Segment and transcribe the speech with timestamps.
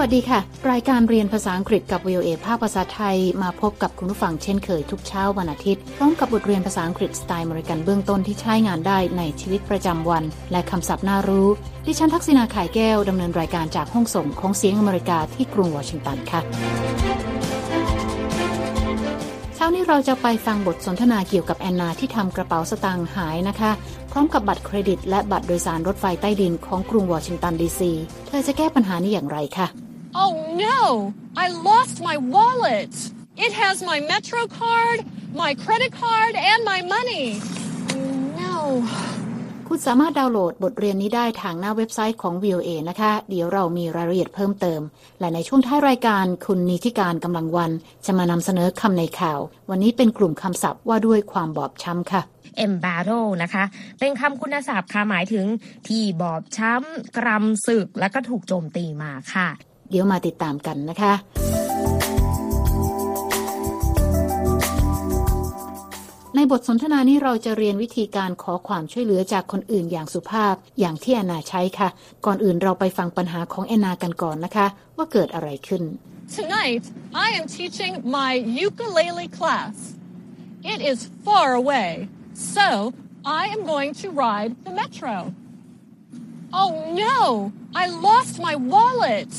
[0.00, 11.48] วัสดีค่ะ รายการเรียนภาษาอังกฤษกับ VOA ภาคภาษาไทยมาพบกับคุณผู้ฟังเช่นเคยทุกเช้าวันอาทิตย์พร้อมกับบทเรียนภาษาอังกฤษสไตล์มริกันเบื้องต้นที่ใช้งานได้ในชีวิตประจำวัน และคำศัพท์น่ารู้
[11.86, 16.40] ดิฉันทักษณาขายแก้วดำเนินรายการจากห้องส่งของเสียงอเมริกาที่กรุงวอชิงตันค่ะ
[19.54, 23.70] เช้านี้เราจะไปฟังบทสนทนาเกี่ยวกับแอนนาที่ทำกระเป๋าสตางค์หายนะคะ
[24.12, 27.92] พร้อมกับบัตรเครดิตและบัตรโดยสารรถไฟใต้ดินของกรุงวอชิงตันดีซี
[28.28, 29.68] เธอจะแก้ปัญหานี้อย่างไรคะ
[30.14, 31.14] Oh no!
[31.36, 32.90] I lost my wallet!
[33.36, 37.40] It has my Metro card, my credit card, and my money.
[38.42, 38.54] No.
[39.68, 44.80] คุณสามารถดาวน์โหลดบทเรียนนี้ได้ทางหน้าเว็บไซต์ของ VOA นะคะ เดี๋ยวเรามีรายละเอียดเพิ่มเติม
[45.20, 47.70] และในช่วงท้ายรายการคุณนิติการกำลังวัน
[48.06, 52.22] จะมานำเสนอคำในข่าว วันนี้เป็นกลุ่มคำศัพท์ว่าด้วยความบอบช้ำค่ะ
[52.66, 53.64] embattle นะคะ
[54.00, 55.46] เป็นคำคุณศัพท์ค่ะหมายถึง
[55.88, 61.14] ที่บอบช้ำกรำศึก และก็ถูกโจมตีมาค่ะ เดี๋ยวมาติดตามกันนะคะ
[66.36, 71.88] ในบทสนทนานี้เราจะเรียนวิธีการขอความช่วยเหลือจากคนอื่นอย่างสุภาพอย่างที่แอนนาใช้ค่ะ
[72.26, 74.66] ก่อนอื่นเราไปฟังปัญหาของแอนนากันก่อนนะคะ
[74.96, 75.82] ว่าเกิดอะไรขึ้น
[76.40, 76.84] Tonight,
[77.26, 78.32] I am teaching my
[78.66, 79.74] ukulele class.
[80.72, 82.08] It is far away,
[82.56, 82.68] so
[83.24, 85.16] I am going to ride the metro.
[86.60, 86.70] Oh
[87.06, 87.18] no!
[87.82, 89.32] I lost my wallet!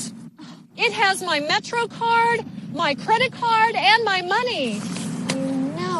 [0.86, 2.38] It has my Metro card,
[2.74, 4.66] my credit card, and my money.
[5.82, 5.94] No.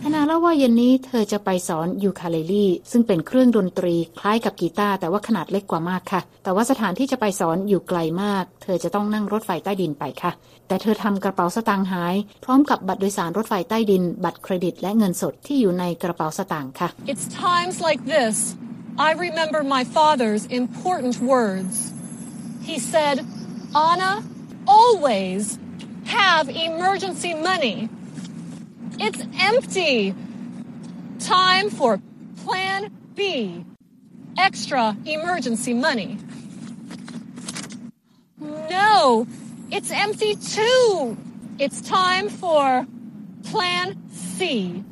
[0.00, 10.32] แอนนาเล่าว่าเย็นนี้เธอจะไปสอนยูคาเลลี่ซึ่งเป็นเครื่องดนตรีคล้ายกับกีตาร์แต่ว่าขนาดเล็กกว่ามากค่ะ แต่ว่าสถานที่จะไปสอนอยู่ไกลมาก เธอจะต้องนั่งรถไฟใต้ดินไปค่ะ
[10.68, 18.36] แต่เธอทำกระเป๋าสตางค์หาย พร้อมกับบัตรโดยสารรถไฟใต้ดิน บัตรเครดิตและเงินสดที่อยู่ในกระเป๋าสตางค์ค่ะ It's times like this
[19.08, 21.74] I remember my father's important words.
[22.64, 23.24] He said,
[23.76, 24.24] Anna,
[24.66, 25.58] always
[26.06, 27.88] have emergency money.
[28.98, 30.14] It's empty.
[31.18, 32.00] Time for
[32.44, 33.64] plan B.
[34.38, 36.18] Extra emergency money.
[38.40, 39.26] No,
[39.70, 41.16] it's empty too.
[41.58, 42.86] It's time for
[43.54, 43.86] plan
[44.36, 44.40] C.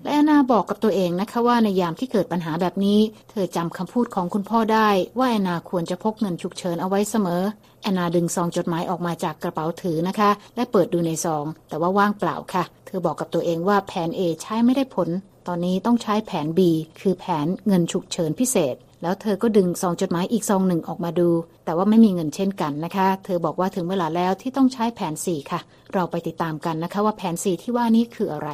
[0.04, 3.00] และแอนนาบอกกับตัวเองนะคะว่าในยามที่เกิดปัญหาแบบนี้
[3.30, 7.42] เธอจำคำพูดของคุณพ่อได้ว่าแอนนาควรจะพกเงินฉุกเฉินเอาไว้เสมอ
[7.82, 15.08] แอนนาดึงซองจดหมายออกมาจากกระเป๋าถือนะคะ และเปิดดูในซอง แต่ว่าว่างเปล่าค่ะ เธอบอกกับตัวเองว่าแผน A ใช้ไม่ได้ผล
[15.48, 16.60] ตอนนี้ต้องใช้แผน B
[17.00, 21.28] คือแผนเงินฉุกเฉินพิเศษ แล้วเธอก็ดึงซองจดหมายอีกซองหนึ่งออกมาดู
[21.64, 25.60] แต่ว่าไม่มีเงินเช่นกันนะคะ เธอบอกว่าถึงเวลาแล้วที่ต้องใช้แผน 4 ค่ะ
[25.94, 28.50] เราไปติดตามกันนะคะว่าแผน 4 ที่ว่านี้คืออะไร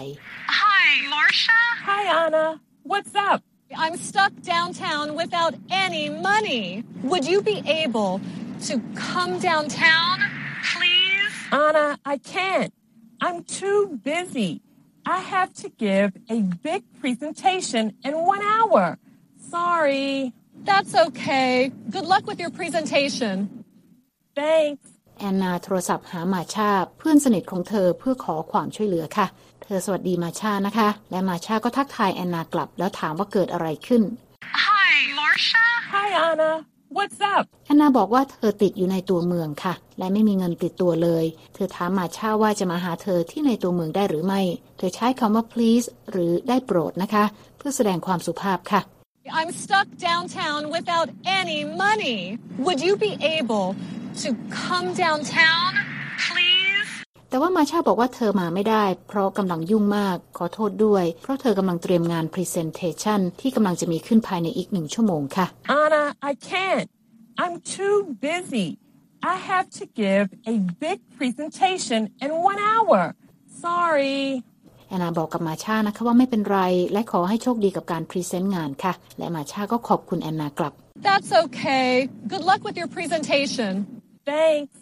[0.61, 1.61] Hi, Marcia.
[1.89, 2.47] Hi, Anna.
[2.93, 3.39] What's up?
[3.85, 5.55] I'm stuck downtown without
[5.85, 6.65] any money.
[7.11, 8.13] Would you be able
[8.69, 8.75] to
[9.09, 10.15] come downtown,
[10.73, 11.35] please?
[11.65, 12.73] Anna, I can't.
[13.27, 13.81] I'm too
[14.13, 14.53] busy.
[15.17, 16.39] I have to give a
[16.69, 18.85] big presentation in one hour.
[19.57, 20.33] Sorry.
[20.71, 21.73] That's okay.
[21.95, 23.35] Good luck with your presentation.
[24.41, 24.87] Thanks.
[25.19, 29.27] แอนนาโทรศัพท์หามาชาเพื่อนสนิทของเธอเพื่อขอความช่วยเหลือค่ะ
[29.63, 34.03] เธอสวัสดีมาชานะคะ และมาชาก็ทักทายแอนนากลับแล้วถามว่าเกิดอะไรขึ้น
[34.67, 35.65] Hi, Marcia.
[35.93, 36.53] Hi, Anna.
[36.97, 37.45] What's up?
[37.67, 44.41] แอนนาบอกว่าเธอติดอยู่ในตัวเมืองค่ะ และไม่มีเงินติดตัวเลย เธอถามมาชาว่าจะมาหาเธอที่ในตัวเมืองได้หรือไม่
[44.79, 47.25] เธอใช้คำว่า please หรือได้โปรดนะคะ
[47.59, 48.83] เพื่อแสดงความสุภาพค่ะ
[49.40, 51.10] I'm stuck downtown without
[51.40, 52.38] any money.
[52.66, 53.68] Would you be able
[54.24, 55.70] to come downtown,
[56.28, 56.90] please?
[57.30, 65.46] แต่ว่ามาชาบอกว่าเธอมาไม่ได้ เพราะกำลังยุ่งมาก ขอโทษด้วย เพราะเธอกำลังเตรียมงาน Presentation ที่กำลังจะมีขึ้นภายในอีกหนึ่งชั่วโมงค่ะ
[65.82, 66.88] Anna, I can't.
[67.42, 67.98] I'm too
[68.30, 68.68] busy.
[69.34, 73.00] I have to give a big presentation in one hour.
[73.66, 74.22] Sorry.
[74.89, 76.61] แอนนาบอกกับมาชานะคะว่าไม่เป็นไร
[76.93, 80.73] และขอให้โชคดีกับการพรีเซนต์งานค่ะ และมาชาก็ขอบคุณแอนนากลับ
[81.09, 81.89] That's okay.
[82.33, 83.73] Good luck with your presentation.
[84.31, 84.75] Thanks.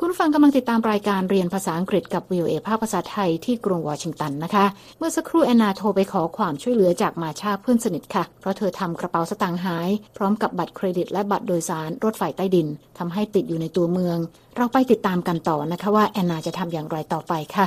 [0.00, 4.64] คุณผู้ฟังกำลังติดตามรายการเรียนภาษาอังกฤษกับ VOA ภาคภาษาไทยที่กรุงวอชิงตันนะคะ
[4.98, 12.68] เมื่อสักครู่แอนนาโทรไปขอความช่วยเหลือจากมาชาเพื่อนสนิทค่ะ เพราะเธอทำกระเป๋าสตางค์หาย พร้อมกับบัตรเครดิตและบัตรโดยสารรถไฟใต้ดิน
[12.98, 14.18] ทำให้ติดอยู่ในตัวเมือง
[14.56, 17.66] เราไปติดตามกันต่อนะคะว่าแอนนาจะทำอย่างไรต่อไปค่ะ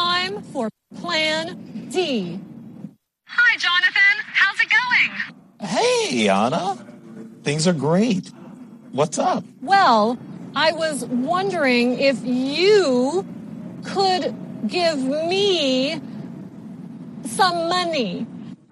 [0.00, 0.66] Time for
[1.00, 1.44] plan
[1.94, 1.96] D.
[3.38, 4.14] Hi, Jonathan.
[4.40, 5.10] How's it going?
[5.76, 6.64] Hey, Anna.
[7.46, 8.24] Things are great.
[8.98, 9.42] What's up?
[9.74, 10.00] Well,
[10.58, 13.24] I was wondering if you
[13.84, 14.34] could
[14.66, 16.00] give me
[17.26, 18.26] some money.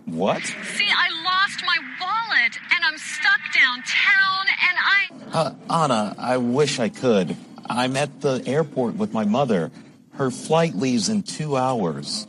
[0.07, 0.43] What?
[0.43, 5.55] See, I lost my wallet and I'm stuck downtown and I.
[5.71, 7.37] Uh, Anna, I wish I could.
[7.71, 9.71] I'm at the airport with my mother.
[10.15, 12.27] Her flight leaves in two hours.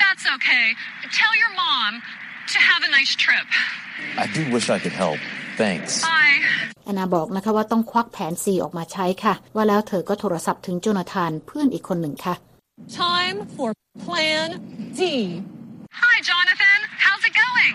[0.00, 0.72] That's okay.
[1.12, 2.02] Tell your mom
[2.48, 3.46] to have a nice trip.
[4.16, 5.20] I do wish I could help.
[5.62, 5.92] Thanks.
[6.08, 6.36] Bye.
[6.84, 12.34] แอนนาบอกนะคะว่าต้องควักแผน C ออกมาใช้ค่ะ ว่าแล้วเธอก็โทรศัพท์ถึงโจนาธานเพื่อนอีกคนหนึ่งค่ะ
[13.02, 13.70] Time for
[14.04, 14.48] Plan
[14.98, 15.00] D.
[16.02, 16.78] Hi, Jonathan.
[17.04, 17.74] How's it going?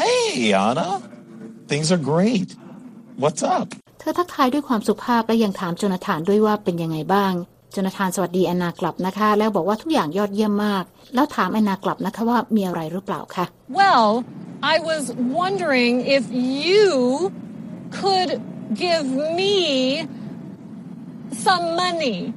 [0.00, 0.28] Hey,
[0.66, 0.88] Anna.
[1.70, 2.48] Things are great.
[3.22, 3.66] What's up?
[4.00, 7.32] เธอทักทายด้วยความสุภาพและยังถามโจนาธานด้วยว่าเป็นยังไงบ้าง
[7.72, 10.84] โจนาธานสวัสดีแอนนากลับนะคะ แล้วบอกว่าทุกอย่างยอดเยี่ยมมาก
[11.14, 13.44] แล้วถามแอนนากลับนะคะว่ามีอะไรหรือเปล่าคะ
[13.78, 14.06] Well,
[14.62, 17.32] I was wondering if you
[17.90, 18.42] could
[18.74, 20.06] give me
[21.32, 22.34] some money.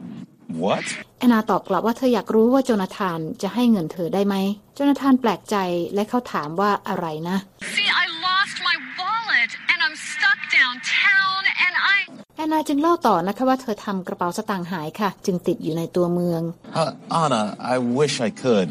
[0.64, 0.86] What?
[1.20, 4.36] แอนนาตอบกลับว่าเธออยากรู้ว่าโจนาธานจะให้เงินเธอได้ไหม
[4.76, 5.56] โจนาธานแปลกใจ
[5.96, 7.38] และเขาถามว่าอะไรนะ
[7.76, 11.98] See, I lost my wallet and I'm stuck downtown and I.
[12.38, 16.42] แอนนาจึงเล่าต่อนะคะว่าเธอทำกระเป๋าสตางค์หายค่ะ จึงติดอยู่ในตัวเมือง
[16.82, 16.92] Uh,
[17.24, 17.44] Anna,
[17.74, 18.70] I wish I could.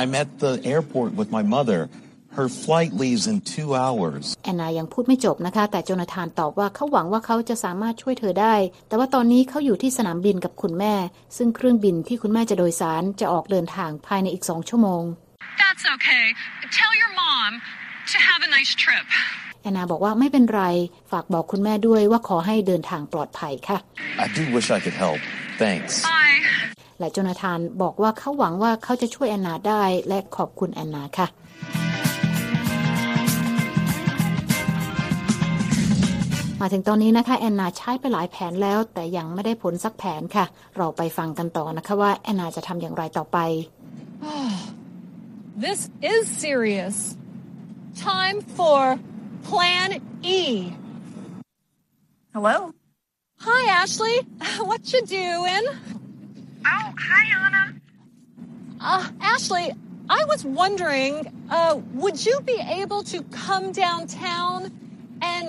[0.00, 1.80] I'm at the airport with my mother.
[2.38, 4.24] Her flight leaves in two hours.
[4.44, 8.54] แอนนายังพูดไม่จบนะคะ แต่โจนาธานตอบว่าเขาหวังว่าเขาจะสามารถช่วยเธอได้
[8.88, 10.94] แต่ว่าตอนนี้เขาอยู่ที่สนามบินกับคุณแม่
[11.36, 15.02] ซึ่งเครื่องบินที่คุณแม่จะโดยสารจะออกเดินทางภายในอีกสองชั่วโมง
[15.62, 16.24] That's okay.
[16.78, 17.50] Tell your mom
[18.12, 19.06] to have a nice trip.
[19.62, 20.62] แอนนาบอกว่าไม่เป็นไร
[21.10, 23.78] ฝากบอกคุณแม่ด้วยว่าขอให้เดินทางปลอดภัยค่ะ
[24.24, 25.20] I do wish I could help.
[25.62, 25.92] Thanks.
[26.10, 26.36] Bye.
[26.98, 31.28] และโจนาธานบอกว่าเขาหวังว่าเขาจะช่วยแอนนาได้และขอบคุณแอนนาค่ะ
[36.60, 40.44] มาถึงตอนนี้นะคะแอนนาใช้ไปหลายแผนแล้ว แต่ยังไม่ได้ผลสักแผนค่ะ
[40.76, 43.38] เราไปฟังกันต่อนะคะว่าแอนนาจะทำอย่างไรต่อไป
[45.64, 45.80] This
[46.12, 46.96] is serious.
[47.96, 48.98] Time for
[49.48, 49.88] Plan
[50.22, 50.40] E.
[52.34, 52.56] Hello?
[53.46, 54.16] Hi, Ashley.
[54.68, 55.64] What you doing?
[56.74, 57.64] Oh, hi, Anna.
[58.80, 59.66] Uh, Ashley,
[60.08, 61.12] I was wondering,
[61.50, 64.56] uh, would you be able to come downtown
[65.34, 65.48] and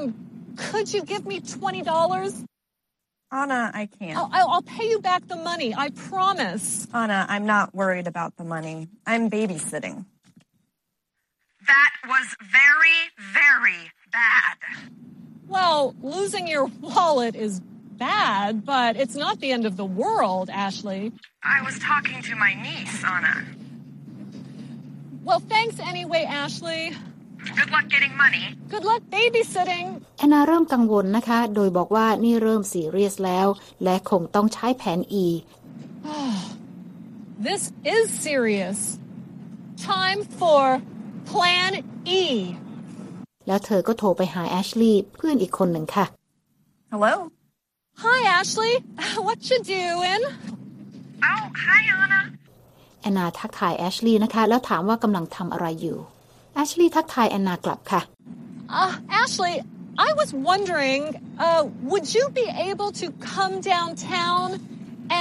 [0.69, 2.43] could you give me twenty dollars?
[3.31, 4.17] Anna, I can't.
[4.17, 5.73] I'll, I'll I'll pay you back the money.
[5.73, 6.87] I promise.
[6.93, 8.89] Anna, I'm not worried about the money.
[9.05, 10.05] I'm babysitting.
[11.67, 14.57] That was very, very bad.
[15.47, 21.11] Well, losing your wallet is bad, but it's not the end of the world, Ashley.
[21.43, 23.45] I was talking to my niece, Anna.
[25.23, 26.93] Well, thanks anyway, Ashley.
[27.59, 28.43] Good luck getting money.
[28.73, 29.87] Good luck babysitting.
[30.17, 33.47] แอนนาเริ่มกังวลนะคะ โดยบอกว่านี่เริ่มซีเรียสแล้ว
[33.83, 35.25] และคงต้องใช้แผน E
[37.47, 37.61] This
[37.95, 38.79] is serious.
[39.91, 40.63] Time for
[41.31, 41.71] Plan
[42.21, 42.23] E.
[43.47, 46.05] แล้วเธอก็โทรไปหาแอชลีย์เพื่อนอีกคนหนึ่งค่ะ
[46.91, 47.13] Hello?
[48.03, 48.73] Hi, Ashley.
[49.25, 50.23] What you doing?
[51.31, 52.21] Oh, hi, Anna.
[53.01, 55.97] แอนนาทักทายแอชลีย์นะคะ แล้วถามว่ากำลังทำอะไรอยู่
[56.55, 58.01] แอชลีย์ทักทายแอนนากลับค่ะ
[58.81, 59.55] Uh, Ashley,
[60.07, 61.01] I was wondering,
[61.45, 61.61] uh,
[61.91, 64.47] would you be able to come downtown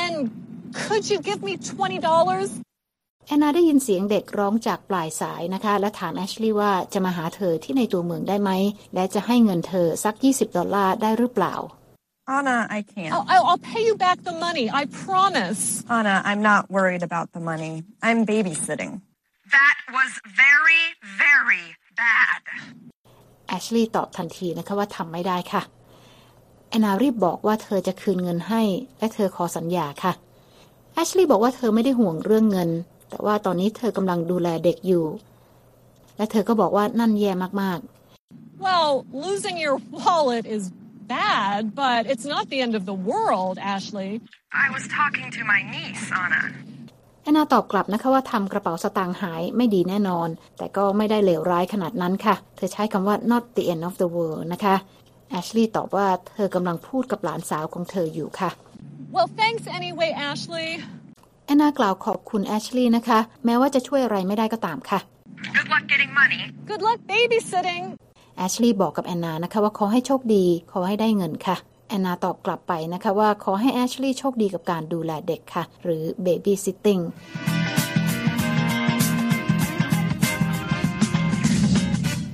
[0.00, 0.14] and
[0.83, 2.50] could you give me twenty dollars?
[3.26, 8.50] แอนนาได้ยินเสียงเด็กร้องจากปลายสายนะคะ และถามแอชลีย์ว่าจะมาหาเธอที่ในตัวเมืองได้ไหม
[8.95, 11.57] และจะให้เงินเธอสัก 20 ดอลลาร์ได้หรือเปล่า
[12.38, 13.12] Anna, I can't.
[13.14, 14.66] I'll, I'll I'll pay you back the money.
[14.81, 15.61] I promise.
[15.99, 17.75] Anna, I'm not worried about the money.
[18.09, 18.93] I'm babysitting.
[19.57, 20.11] That was
[20.42, 20.83] very,
[21.23, 21.64] very
[22.02, 22.42] bad.
[23.49, 25.62] แอชลีย์ตอบทันทีนะคะว่าทำไม่ได้ค่ะ
[26.69, 28.62] แอนนารีบบอกว่าเธอจะคืนเงินให้
[28.99, 30.12] และเธอขอสัญญาค่ะ
[30.95, 32.71] แอชลีย์บอกว่าเธอไม่ได้ห่วงเรื่องเงิน
[33.09, 35.04] แต่ว่าตอนนี้เธอกำลังดูแลเด็กอยู่
[36.16, 37.80] และเธอก็บอกว่านั่นแย่มาก
[38.66, 38.90] Well,
[39.26, 40.64] losing your wallet is
[41.16, 44.12] bad, but it's not the end of the world, Ashley.
[44.64, 46.42] I was talking to my niece, Anna.
[47.30, 54.75] ๆแอนนาตอบกลับนะคะว่าทำกระเป๋าสตางค์หายไม่ดีแน่นอน แต่ก็ไม่ได้เลวร้ายขนาดนั้นค่ะ เธอใช้คำว่า not the end of the world นะคะ
[55.30, 58.50] แอชลีย์ตอบว่าเธอกำลังพูดกับหลานสาวของเธออยู่ค่ะ
[59.14, 60.68] Well, thanks anyway, Ashley.
[61.46, 65.00] แอนนากล่าวขอบคุณแอชลีย์นะคะ แม้ว่าจะช่วยอะไรไม่ได้ก็ตามค่ะ
[65.56, 66.40] Good luck getting money.
[66.70, 67.84] Good luck babysitting.
[68.37, 71.56] แอชลีย์บอกกับแอนนานะคะว่าขอให้โชคดี ขอให้ได้เงินค่ะ
[71.90, 77.02] แอนนาตอบกลับไปนะคะว่าขอให้แอชลีย์โชคดีกับการดูแลเด็กค่ะ หรือ baby sitting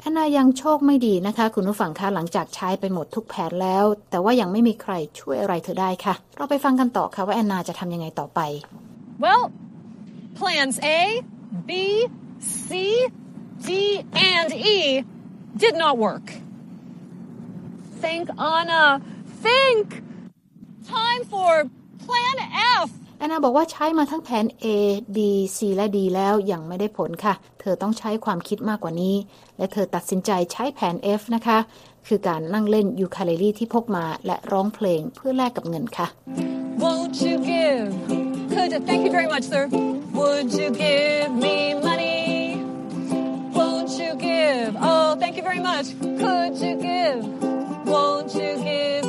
[0.00, 8.40] แอนนายังโชคไม่ดีนะคะ คุณผู้ฟังคะหลังจากใช้ไปหมดทุกแผนแล้ว แต่ว่ายังไม่มีใครช่วยอะไรเธอได้ค่ะ เราไปฟังกันต่อค่ะว่าแอนนาจะทำยังไงต่อไป
[9.24, 9.44] Well,
[10.38, 11.00] plans A,
[11.68, 11.70] B,
[12.66, 12.70] C,
[13.66, 13.68] D,
[14.32, 14.78] and E
[15.62, 16.26] did not work.
[18.02, 18.84] Thank Anna
[19.46, 19.86] think.
[20.96, 21.52] Time for
[22.06, 22.36] Plan
[22.82, 22.88] F.
[23.18, 24.66] แอนนาบอกว่าใช้มาทั้งแผน A
[25.16, 25.18] B
[25.56, 29.14] C และ D แล้วยังไม่ได้ผลค่ะ เธอต้องใช้ความคิดมากกว่านี้
[29.58, 31.58] และเธอตัดสินใจใช้แผน F นะคะ
[32.06, 36.06] คือการนั่งเล่นยูคาเลลี่ที่พกมาและร้องเพลงเพื่อแลกกับเงินค่ะ
[36.82, 37.88] Won't you give?
[38.52, 39.62] Could thank you very much, sir.
[40.18, 41.56] Would you give me
[41.88, 42.22] money?
[43.58, 44.70] Won't you give?
[44.90, 45.86] Oh, thank you very much.
[46.22, 47.18] Could you give?
[47.92, 49.05] Won't you give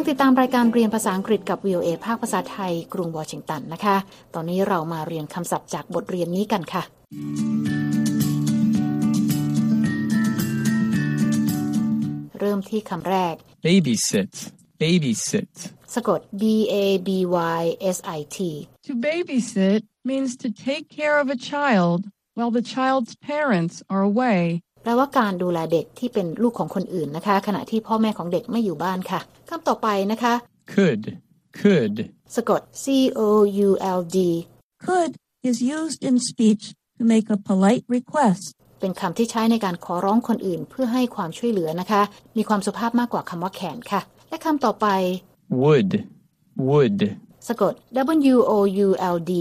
[0.00, 3.96] ำลังติดตามรายการเรียนภาษาอังกฤษกับ VOA ภาคภาษาไทย กรุงวอชิงตันนะคะ
[4.34, 6.82] ตอนนี้เรามาเรียนคำศัพท์จากบทเรียนนี้กันค่ะ
[12.38, 13.34] เริ่มที่คำแรก
[13.66, 14.32] Babysit.
[14.82, 15.52] Babysit.
[15.94, 17.10] สะกด B A B
[17.60, 17.62] Y
[17.96, 18.38] S I T
[18.86, 22.00] To babysit means to take care of a child
[22.36, 24.42] while the child's parents are away.
[24.82, 30.34] แปลว่าการดูแลเด็กที่เป็นลูกของคนอื่นนะคะ ขณะที่พ่อแม่ของเด็กไม่อยู่บ้านค่ะคำต่อไปนะคะ
[30.72, 31.04] Could.
[31.60, 31.96] Could.
[32.36, 32.84] สะกด C
[33.18, 33.20] O
[33.66, 34.18] U L D
[34.84, 35.12] Could
[35.48, 36.64] is used in speech
[36.96, 38.44] to make a polite request.
[38.80, 42.02] เป็นคำที่ใช้ในการขอร้องคนอื่นเพื่อให้ความช่วยเหลือนะคะ
[42.36, 44.86] มีความสุภาพมากกว่าคำว่าแขนค่ะ และคำต่อไป
[45.62, 45.90] Would.
[46.68, 47.00] Would.
[47.48, 47.74] สะกด
[48.34, 48.52] W O
[48.86, 49.32] U L D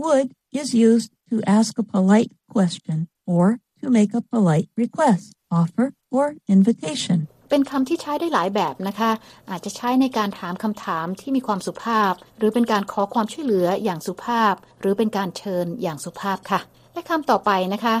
[0.00, 0.28] Would
[0.60, 2.98] is used to ask a polite question
[3.34, 3.46] or
[3.82, 5.26] to make a polite request,
[5.60, 7.18] offer, or invitation.
[7.50, 9.10] เป็นคำที่ใช้ได้หลายแบบนะคะ
[9.50, 16.60] อาจจะใช้ในการถามคำถามที่มีความสุภาพ หรือเป็นการขอความช่วยเหลืออย่างสุภาพ หรือเป็นการเชิญอย่างสุภาพค่ะ
[16.92, 17.96] และคำต่อไปนะคะ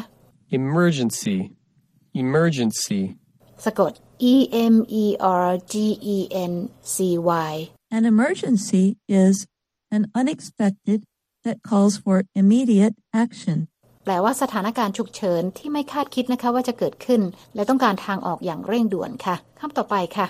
[0.60, 1.36] Emergency.
[2.24, 3.00] Emergency.
[3.64, 3.92] สะกด
[4.32, 4.34] E
[4.74, 5.04] M E
[5.44, 5.74] R G
[6.16, 6.18] E
[6.50, 6.54] N
[6.94, 6.96] C
[7.48, 7.52] Y
[7.96, 9.34] An emergency is
[9.96, 10.98] an unexpected
[11.44, 12.94] that calls for immediate
[13.24, 13.58] action.
[14.10, 17.22] แปลว่าสถานการณ์ฉุกเฉินที่ไม่คาดคิดนะคะว่าจะเกิดขึ้น
[17.54, 20.26] และต้องการทางออกอย่างเร่งด่วนค่ะคำต่อไปค่ะ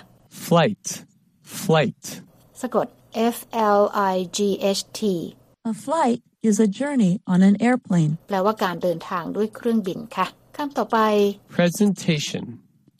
[0.47, 0.85] Flight.
[1.63, 2.03] Flight.
[2.61, 2.87] สะกด
[3.35, 3.37] F
[3.79, 3.81] L
[4.13, 4.39] I G
[4.77, 5.01] H T
[5.71, 6.19] A flight
[6.49, 8.13] is a journey on an airplane.
[8.29, 10.97] แปลว่าการเดินทางด้วยเครื่องบินค่ะคำต่อไป
[11.57, 12.43] Presentation.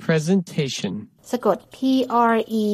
[0.08, 0.94] Presentation.
[1.32, 1.78] สะกด P
[2.34, 2.68] R E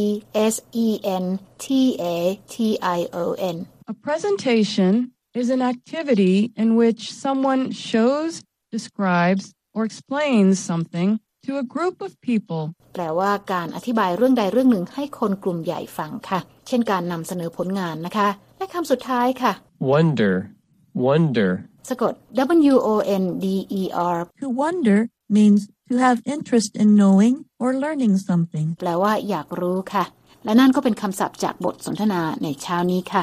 [0.54, 0.88] S E
[1.24, 1.26] N
[1.64, 1.66] T
[2.02, 2.16] A
[2.54, 2.56] T
[2.98, 3.24] I O
[3.56, 3.58] N
[3.92, 4.94] A presentation
[5.37, 12.11] is an activity in which someone shows, describes, or explains something to a group of
[12.29, 12.62] people.
[12.95, 19.53] แปลว่าการอธิบายเรื่องใดเรื่องหนึ่งให้คนกลุ่มใหญ่ฟังค่ะ เช่นการนำเสนอผลงานนะคะ และคำสุดท้ายค่ะ
[19.91, 20.35] Wonder.
[21.07, 21.51] Wonder.
[21.91, 22.12] สะกด
[22.73, 23.47] W O N D
[23.81, 23.83] E
[24.15, 24.99] R To wonder
[25.37, 28.67] means to have interest in knowing or learning something.
[28.81, 30.05] แปลว่าอยากรู้ค่ะ
[30.45, 33.23] และนั่นก็เป็นคำศัพท์จากบทสนทนาในเช้านี้ค่ะ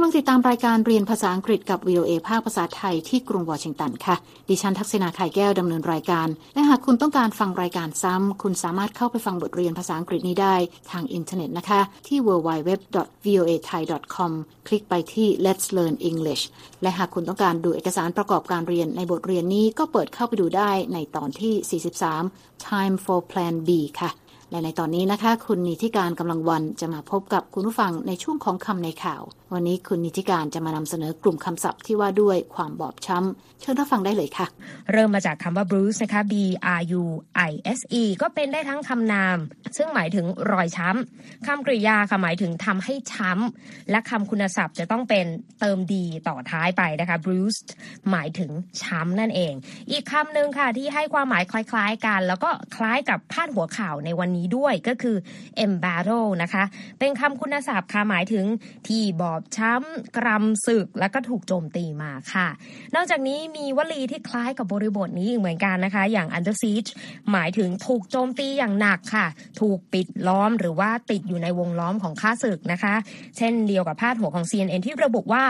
[0.00, 4.16] ำลังติดตามรายการเรียนภาษาอังกฤษกับ VOA ภาคภาษาไทยที่กรุงวอชิงตันค่ะ
[4.48, 10.54] ดิฉันทักษณาไข่แก้วดำเนินรายการ และหากคุณต้องการฟังรายการซ้ำ คุณสามารถเข้าไปฟังบทเรียนภาษาอังกฤษนี้ได้
[10.90, 14.30] ทางอินเทอร์เน็ตนะคะ ที่ www.voathai.com
[14.66, 16.42] คลิกไปที่ Let's Learn English
[16.82, 21.82] และหากคุณต้องการดูเอกสารประกอบการเรียนในบทเรียนนี้ก็เปิดเข้าไปดูได้ในตอนที่
[22.18, 24.10] 43 Time for Plan B ค่ะ
[24.50, 29.22] และในตอนนี้นะคะ คุณนิติการกำลังวันจะมาพบกับคุณผู้ฟังในช่วงของคำในข่าว
[29.54, 34.46] วันนี้คุณนิติการจะมานำเสนอกลุ่มคำศัพท์ที่ว่าด้วยความบอบช้ำ เชิญรับฟังได้เลยค่ะ
[34.92, 36.34] เริ่มมาจากคำว่า bruise นะคะ B
[36.78, 37.04] R U
[37.48, 39.36] I S E ก็เป็นได้ทั้งคำนาม
[39.76, 45.26] ซึ่งหมายถึงรอยช้ำคำกริยาค่ะหมายถึงทำให้ช้ำ และคำคุณศัพท์จะต้องเป็น
[45.60, 47.68] เติมดีต่อท้ายไปนะคะ bruised
[48.10, 48.50] หมายถึง
[48.82, 49.52] ช้ำนั่นเอง
[49.90, 55.16] อีกคำหนึ่งค่ะที่ให้ความหมายคล้ายๆกัน แล้วก็คล้ายกับพาดหัวข่าวในวันนี้ด้วยก็คือ
[55.64, 56.64] embattle นะคะ
[56.98, 58.44] เป็นคำคุณศัพท์ค่ะหมายถึง
[58.88, 62.48] ที่บอบช้ำ กรำศึก แล้วก็ถูกโจมตีมาค่ะ
[62.94, 66.90] นอกจากนี้มีวลีที่คล้ายกับบริบทนี้อีกเหมือนกันนะคะ อย่าง under siege
[67.32, 69.26] หมายถึงถูกโจมตีอย่างหนักค่ะ
[69.60, 72.94] ถูกปิดล้อมหรือว่าติดอยู่ในวงล้อมของข้าศึกนะคะ
[73.36, 75.44] เช่นเดียวกับพาดหัวของ CNN ที่ระบุว่า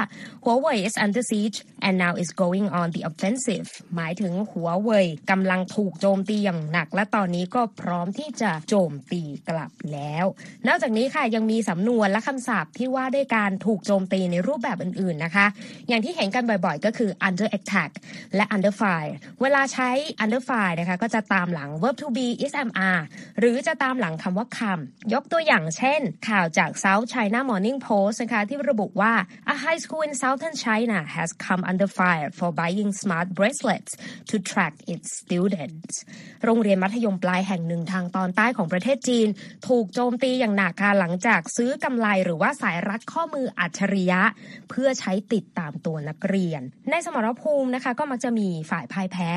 [0.44, 10.25] Huawei is under siege and now is going on the offensive หมายถึงหัวเว่ยกำลังถูกโจมตีอย่างหนัก และตอนนี้ก็พร้อมที่จะโจมตีกลับแล้ว
[10.68, 15.46] นอกจากนี้ค่ะยังมีสำนวนและคำศัพท์ที่ว่าด้วยการถูกโจมตีในรูปแบบอื่นๆนะคะ
[15.88, 17.90] อย่างที่เห็นกันบ่อยๆ ก็คือ under attack
[18.37, 19.90] และ under fire เวลาใช้
[20.22, 22.99] under fire นะคะก็จะตามหลัง verb to be ismr
[23.38, 29.12] หรือจะตามหลังคำว่าคำยกตัวอย่างเช่น ข่าวจาก South China Morning Post นะคะที่ระบุว่า
[29.52, 33.92] a high school in southern China has come under fire for buying smart bracelets
[34.30, 35.94] to track its students
[36.44, 39.28] โรงเรียนมัธยมปลายแห่งหนึ่งทางตอนใต้ของประเทศจีน
[39.68, 44.22] ถูกโจมตีอย่างหนักค่ะหลังจากซื้อกำไลหรือว่าสายรัดข้อมืออัจฉริยะ
[44.70, 49.30] เพื่อใช้ติดตามตัวนักเรียน ในสมรภูมินะคะ ก็มักจะมีฝ่ายพ่ายแพ้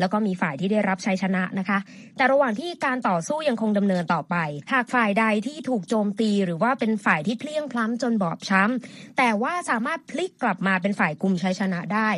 [0.00, 1.78] แล้วก็มีฝ่ายที่ได้รับชัยชนะนะคะ
[2.16, 4.36] แต่ระหว่างที่การต่อสู้ยังคงดำเนินต่อไป
[4.72, 12.10] หากฝ่ายใดที่ถูกโจมตีหรือว่าเป็นฝ่ายที่เพลี้ยงพล้ำจนบอบช้ำแต่ว่าสามารถพลิกกลับมาเป็นฝ่ายกุมชัยชนะได้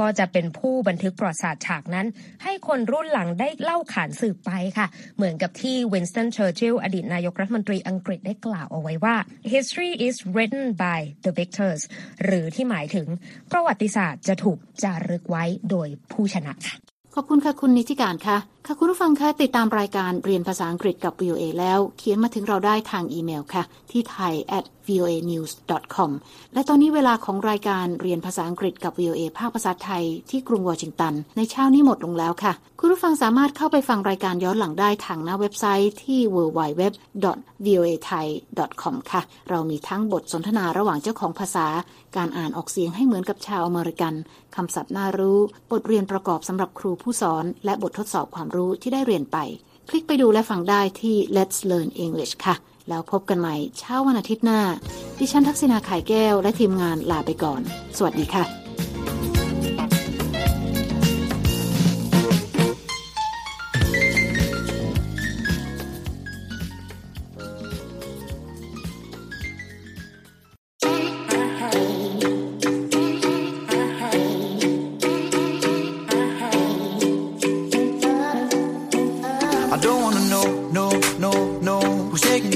[0.00, 2.06] ก็จะเป็นผู้บันทึกประวัติศาสตร์ฉากนั้น
[2.42, 9.16] ให้คนรุ่นหลังได้เล่าขานสืบไปค่ะ เหมือนกับที่วินสตันเชอร์ชิลล์อดีตนายกรัฐมนตรีอังกฤษได้กล่าวเอาไว้ว่า
[9.52, 11.80] history is written by the victors
[12.24, 13.06] หรือที่หมายถึง
[13.52, 16.76] ประวัติศาสตร์จะถูกจารึกไว้โดยผู้ชนะค่ะ
[17.14, 25.52] ขอบคุณค่ะคุณนิติการค่ะ ค่ะคุณผู้ฟังคะติดตามรายการเรียนภาษาอังกฤษกับ VOA แล้ว เขียนมาถึงเราได้ทางอีเมลค่ะ ที่ thai at voanews
[25.94, 26.10] com
[26.54, 36.82] และตอนนี้เวลาของรายการเรียนภาษาอังกฤษกับ VOA ภาคภาษาไทยที่กรุงวอชิงตัน ในเช้านี้หมดลงแล้วค่ะ คุณผู้ฟังสามารถเข้าไปฟังรายการย้อนหลังได้ทางหน้าเว็บไซต์ที่ www
[37.66, 38.26] voa thai
[38.82, 41.66] com ค่ะ เรามีทั้งบทสนทนาระหว่างเจ้าของภาษา
[42.16, 44.14] การอ่านออกเสียงให้เหมือนกับชาวอเมริกัน
[44.56, 45.38] คำศัพท์น่ารู้
[45.72, 49.38] บทเรียนประกอบสำหรับครูผู้สอน และบททดสอบความรู้ที่ได้เรียนไป
[49.88, 52.54] คลิกไปดูและฟังได้ที่ Let's Learn English ค่ะ
[52.88, 54.60] แล้วพบกันใหม่เช้าวันอาทิตย์หน้า
[55.18, 57.60] ดิฉันทักษณาไข่แก้วและทีมงานลาไปก่อน
[57.96, 58.67] สวัสดีค่ะ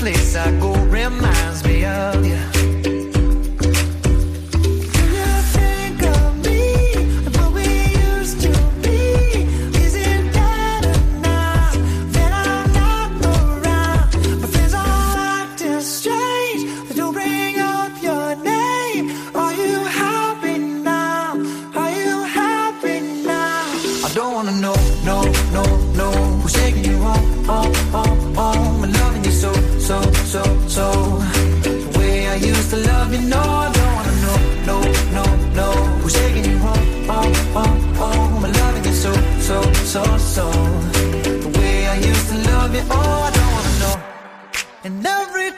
[0.00, 2.29] place I go reminds me of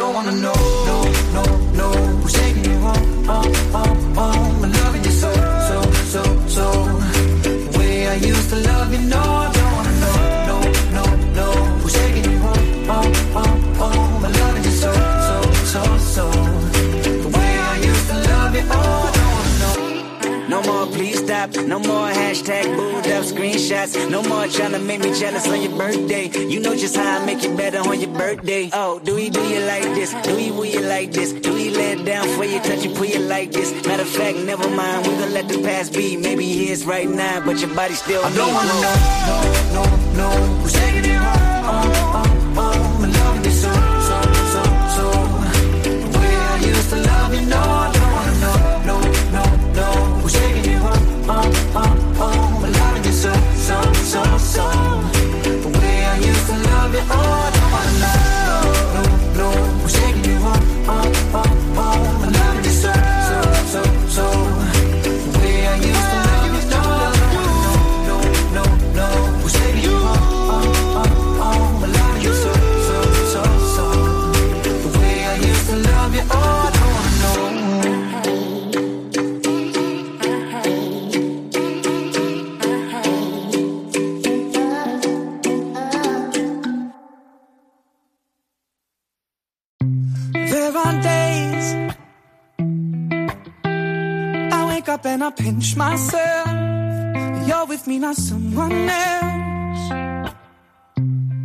[0.00, 0.60] Don't wanna know,
[0.90, 0.96] no,
[1.36, 1.44] no,
[1.80, 1.88] no.
[2.22, 4.64] Who's taking you home, home, home, home?
[4.64, 5.30] I'm loving you so,
[5.68, 5.76] so,
[6.14, 6.22] so,
[6.56, 6.66] so.
[7.44, 10.20] The way I used to love you, no, I don't wanna know,
[12.00, 14.24] taking you home, home, home, home?
[14.24, 14.92] I'm loving you so,
[15.28, 15.36] so,
[15.72, 15.82] so,
[16.14, 16.24] so.
[17.24, 20.48] The way I used to love you, oh, I don't wanna know.
[20.48, 21.50] No more, please stop.
[21.72, 22.89] No more hashtag booed
[23.86, 24.10] screenshots.
[24.10, 26.28] No more trying to make me jealous on your birthday.
[26.28, 28.70] You know just how I make it better on your birthday.
[28.72, 30.12] Oh, do we do you like this?
[30.22, 31.32] Do we will you like this?
[31.32, 33.72] Do we let down for you, touch you, put you like this?
[33.86, 35.06] Matter of fact, never mind.
[35.06, 36.16] We gonna let the past be.
[36.16, 38.24] Maybe he is right now, but your body still.
[38.24, 38.96] I don't wanna know,
[39.74, 40.30] no, no, no.
[40.62, 42.39] Who's taking you home, home?
[95.60, 96.48] change myself.
[97.46, 99.90] You're with me, not someone else.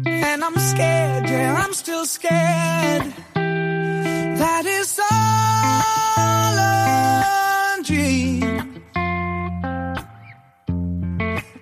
[0.05, 3.13] And I'm scared, yeah, I'm still scared.
[3.33, 8.81] That is all a dream.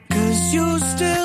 [0.10, 1.23] Cause you still.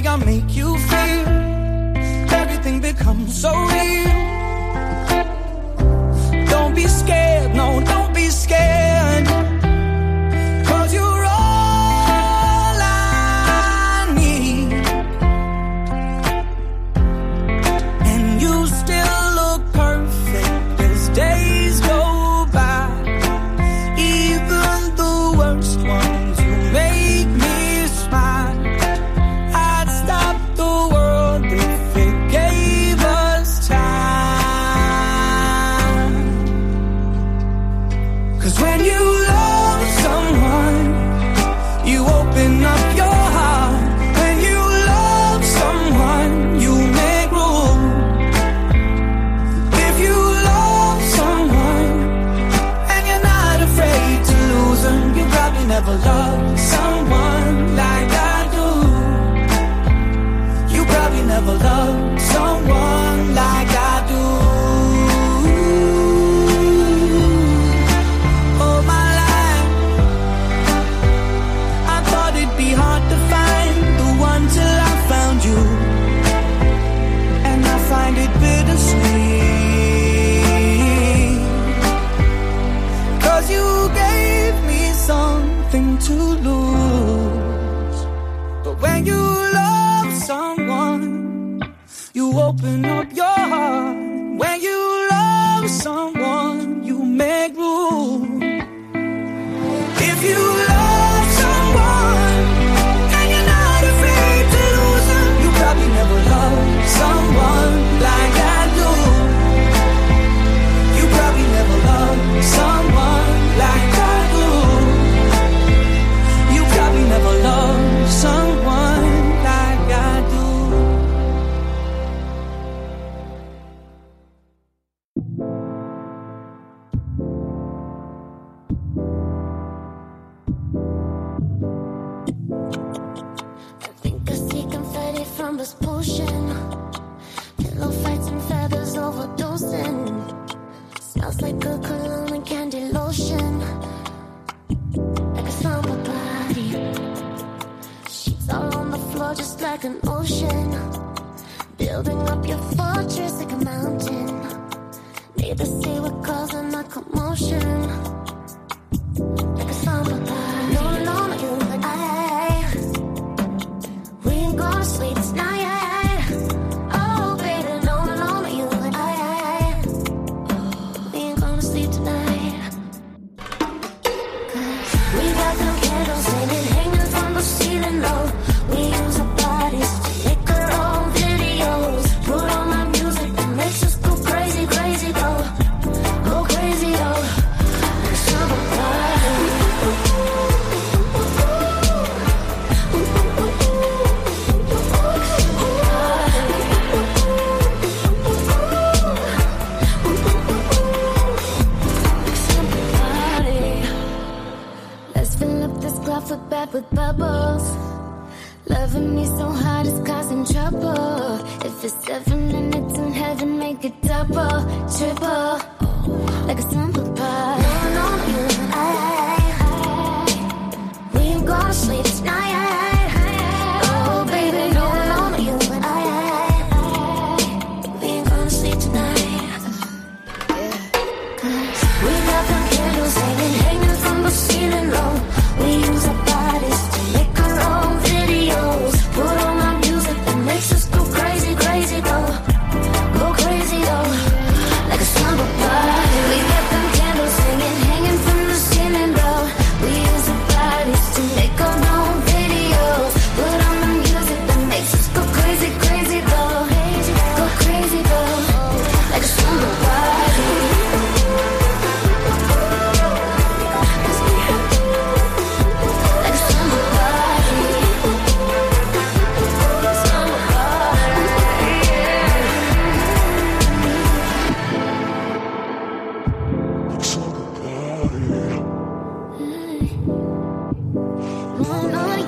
[0.00, 1.28] way I make you feel.
[2.30, 3.67] Everything becomes so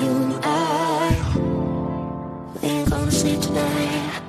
[0.02, 1.10] you and I.
[2.62, 4.22] We ain't gonna sleep tonight.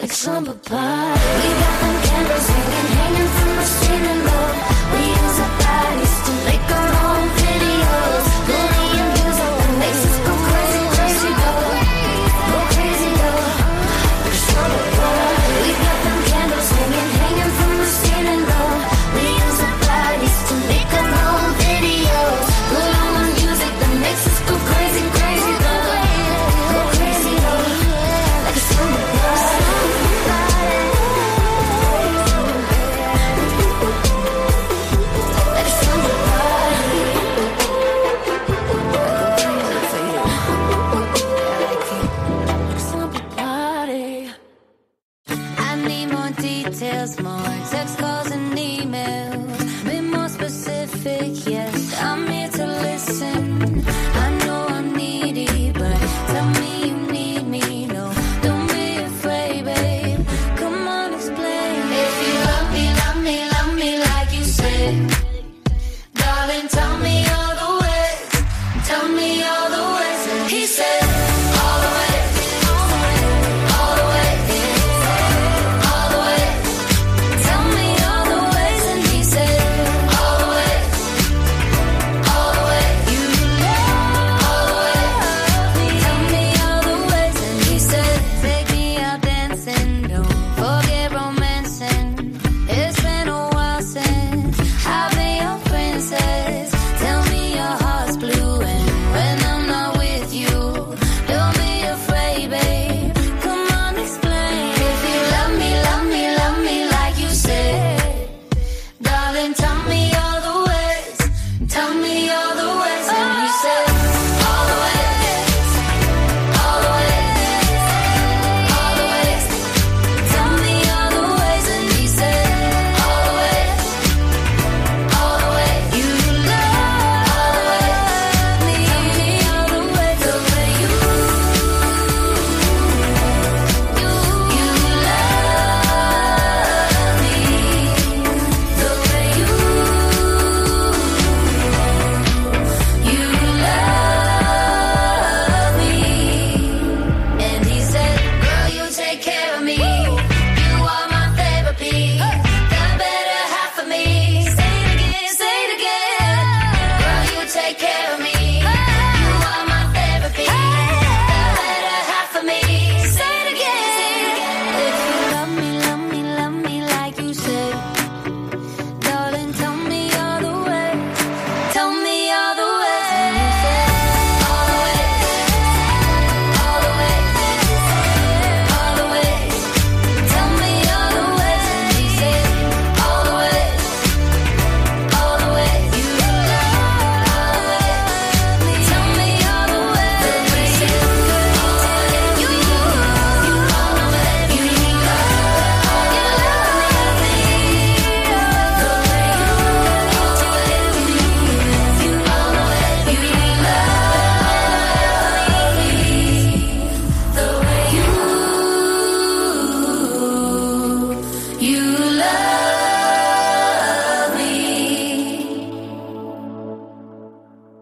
[0.00, 1.14] Like some pie.
[1.40, 2.53] We got them candles.